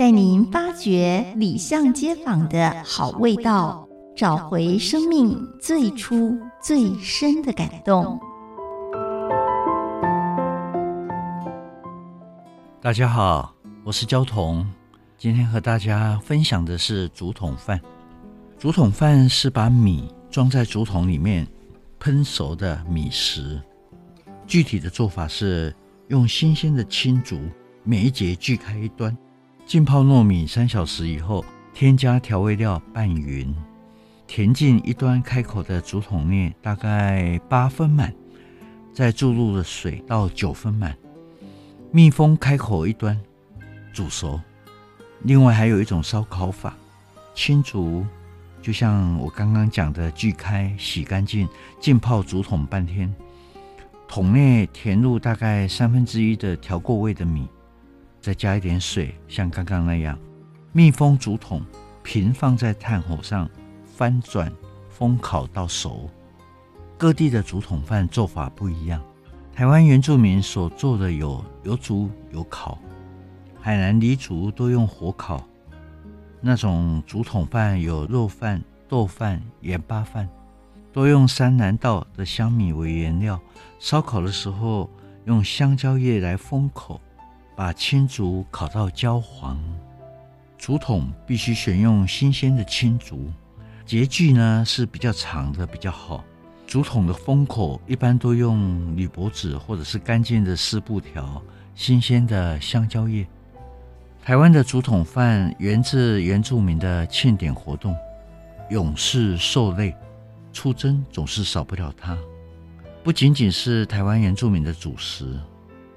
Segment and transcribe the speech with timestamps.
[0.00, 3.86] 带您发掘里巷街坊的好味道，
[4.16, 8.18] 找回生命最初最深的感动。
[12.80, 14.66] 大家好，我是焦桐。
[15.18, 17.78] 今天和大家分享的是竹筒饭。
[18.58, 21.46] 竹筒饭是把米装在竹筒里面
[22.00, 23.60] 烹熟的米食。
[24.46, 25.76] 具体的做法是
[26.08, 27.38] 用新鲜的青竹，
[27.84, 29.14] 每一节锯开一端，
[29.70, 33.54] 浸泡糯米三小时以后，添加调味料拌匀，
[34.26, 38.12] 填进一端开口的竹筒内，大概八分满，
[38.92, 40.98] 再注入了水到九分满，
[41.92, 43.16] 密封开口一端，
[43.92, 44.40] 煮熟。
[45.22, 46.76] 另外还有一种烧烤法，
[47.32, 48.04] 青竹
[48.60, 53.14] 就像我刚刚讲的，锯开、洗干净，浸泡竹筒半天，
[54.08, 57.46] 桶内填入大概三分之一的调过味的米，
[58.20, 60.18] 再加一点水，像刚刚那样，
[60.72, 61.62] 密封竹筒，
[62.02, 63.48] 平放在炭火上，
[63.84, 64.52] 翻转
[64.96, 66.08] 烘烤到熟。
[66.98, 69.02] 各地的竹筒饭做法不一样，
[69.54, 72.78] 台湾原住民所做的有有煮有烤。
[73.58, 75.42] 海南黎族都用火烤，
[76.40, 80.28] 那种竹筒饭有肉饭、豆饭、盐巴饭，
[80.92, 83.40] 多用山南道的香米为原料。
[83.78, 84.90] 烧烤的时候
[85.24, 87.00] 用香蕉叶来封口，
[87.60, 89.60] 把青竹烤到焦黄。
[90.56, 93.30] 竹筒必须选用新鲜的青竹，
[93.84, 96.24] 节距呢是比较长的比较好。
[96.66, 101.42] 竹筒的封口一般都用铝箔纸或者是干净的湿布条，
[101.74, 103.28] 新鲜的香蕉叶。
[104.24, 107.94] 台湾的竹筒饭源自原住民的庆典活动，
[108.70, 109.94] 勇士受累，
[110.50, 112.16] 出征总是少不了它。
[113.04, 115.38] 不仅仅是台湾原住民的主食，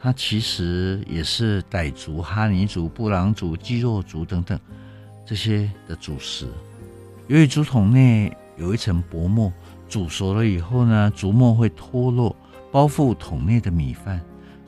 [0.00, 4.58] 它其实也是傣族、哈尼族、布朗族、基洛族等等
[5.26, 6.46] 这些的主食。
[7.26, 9.52] 由于竹筒内有一层薄膜，
[9.88, 12.34] 煮熟了以后呢，竹膜会脱落，
[12.70, 14.20] 包覆筒内的米饭，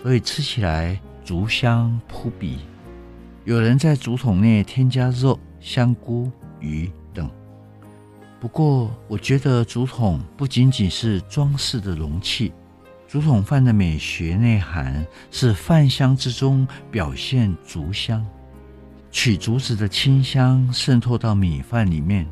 [0.02, 2.58] 所以吃起来竹香扑鼻。
[3.44, 6.30] 有人在竹筒内添加肉、香菇、
[6.60, 7.30] 鱼等。
[8.38, 12.52] 不过，我觉得竹筒不仅仅是装饰的容器，
[13.10, 18.24] 竹筒饭的美学内涵是饭香之中表现竹香，
[19.10, 22.24] 取竹子的清香渗透到米饭里面，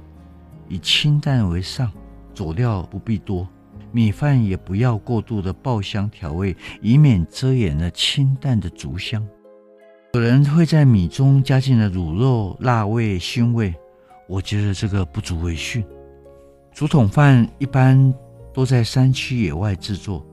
[0.69, 1.91] 以清淡为上，
[2.33, 3.45] 佐料不必多，
[3.91, 9.27] 米饭也不要过度的爆香调味，以免遮掩了清淡的竹香。
[10.13, 13.75] 有人会在米中加进了卤肉、辣味、熏味，
[14.29, 15.85] 我觉得这个不足为训。
[16.73, 18.15] 竹筒饭一般
[18.55, 20.25] 都在山区野外制作，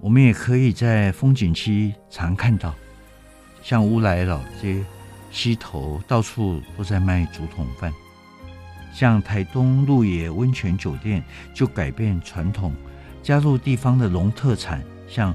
[0.00, 2.74] 我们也可以在风景区常看到，
[3.62, 4.84] 像乌来老街、
[5.30, 7.92] 溪头到处都在卖竹筒饭。
[8.92, 11.22] 像台东鹿野温泉酒店
[11.54, 12.74] 就改变传统，
[13.22, 15.34] 加入地方的农特产，像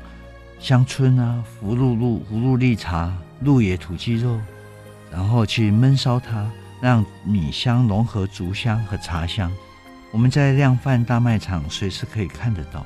[0.59, 3.16] 香椿啊、福禄露、葫芦绿茶。
[3.44, 4.39] 鹿野土鸡肉，
[5.11, 6.47] 然后去焖烧它，
[6.79, 9.51] 让米香融合竹香和茶香。
[10.11, 12.85] 我们在量贩大卖场随时可以看得到。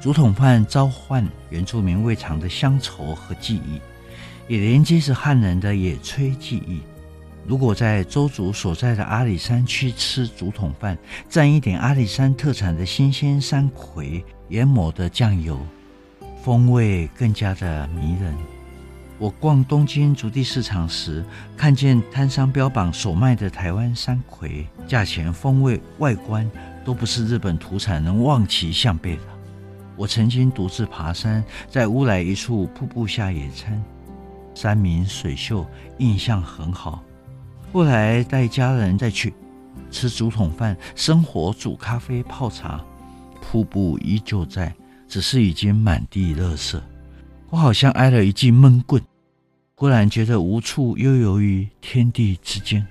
[0.00, 3.78] 竹筒饭召唤原住民胃肠的乡愁和记忆，
[4.48, 6.80] 也连接着汉人的野炊记忆。
[7.46, 10.96] 如果在邹族所在的阿里山区吃竹筒饭，
[11.30, 15.60] 蘸一点阿里山特产的新鲜山葵研磨的酱油，
[16.42, 18.34] 风味更加的迷人。
[19.18, 21.22] 我逛东京筑地市场时，
[21.58, 26.50] 看见摊商标榜所卖的台湾山葵，价钱、风味、外观
[26.86, 29.22] 都不是日本土产能望其项背的。
[30.00, 33.84] 我曾经独自爬山，在乌来一处瀑布下野餐，
[34.54, 35.66] 山明水秀，
[35.98, 37.04] 印象很好。
[37.70, 39.34] 后来带家人再去
[39.90, 42.82] 吃竹筒饭，生火煮咖啡泡茶，
[43.42, 44.74] 瀑布依旧在，
[45.06, 46.80] 只是已经满地垃圾。
[47.50, 49.02] 我好像挨了一记闷棍。
[49.74, 52.86] 忽然觉得无处悠游于天地之间。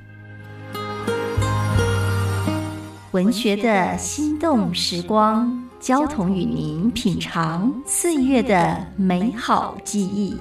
[3.12, 10.38] 文学的心动时光，焦桐与您品尝岁月的美好记忆。